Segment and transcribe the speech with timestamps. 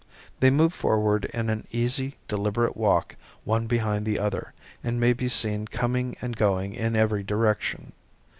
[0.39, 5.29] They move forward in an easy, deliberate walk one behind the other and may be
[5.29, 7.93] seen coming and going in every direction.